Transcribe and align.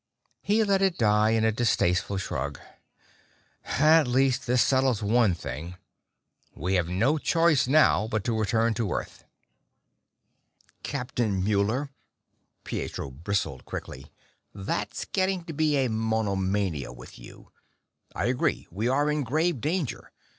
He 0.41 0.63
let 0.63 0.81
it 0.81 0.97
die 0.97 1.29
in 1.29 1.43
a 1.43 1.51
distasteful 1.51 2.17
shrug. 2.17 2.59
"At 3.65 4.07
least 4.07 4.47
this 4.47 4.63
settles 4.63 5.03
one 5.03 5.35
thing. 5.35 5.75
We 6.55 6.73
have 6.73 6.89
no 6.89 7.19
choice 7.19 7.67
now 7.67 8.07
but 8.07 8.23
to 8.23 8.35
return 8.35 8.73
to 8.73 8.91
Earth!" 8.93 9.25
"Captain 10.81 11.43
Muller," 11.45 11.91
Pietro 12.63 13.11
bristled 13.11 13.63
quickly, 13.65 14.11
"that's 14.55 15.05
getting 15.05 15.43
to 15.43 15.53
be 15.53 15.77
a 15.77 15.87
monomania 15.87 16.91
with 16.91 17.19
you. 17.19 17.51
I 18.15 18.25
agree 18.25 18.67
we 18.71 18.87
are 18.87 19.07
in 19.11 19.21
grave 19.21 19.61
danger. 19.61 20.09